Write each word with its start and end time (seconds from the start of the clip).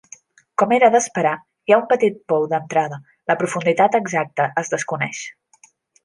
Com 0.61 0.71
era 0.75 0.87
d'esperar, 0.93 1.33
hi 1.71 1.75
ha 1.75 1.79
un 1.81 1.85
petit 1.91 2.17
pou 2.33 2.47
d'entrada, 2.53 2.97
la 3.33 3.35
profunditat 3.41 3.99
exacta 4.01 4.49
es 4.63 4.73
desconeix. 4.77 5.21